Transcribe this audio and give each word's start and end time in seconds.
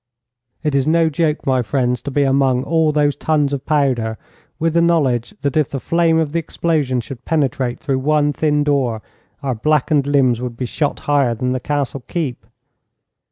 It 0.63 0.73
is 0.73 0.87
no 0.87 1.11
joke, 1.11 1.45
my 1.45 1.61
friends, 1.61 2.01
to 2.01 2.09
be 2.09 2.23
among 2.23 2.63
all 2.63 2.91
those 2.91 3.15
tons 3.15 3.53
of 3.53 3.67
powder, 3.67 4.17
with 4.57 4.73
the 4.73 4.81
knowledge 4.81 5.35
that 5.43 5.55
if 5.55 5.69
the 5.69 5.79
flame 5.79 6.17
of 6.17 6.31
the 6.31 6.39
explosion 6.39 7.01
should 7.01 7.23
penetrate 7.23 7.79
through 7.79 7.99
one 7.99 8.33
thin 8.33 8.63
door 8.63 9.03
our 9.43 9.53
blackened 9.53 10.07
limbs 10.07 10.41
would 10.41 10.57
be 10.57 10.65
shot 10.65 11.01
higher 11.01 11.35
than 11.35 11.51
the 11.51 11.59
Castle 11.59 12.03
keep. 12.07 12.47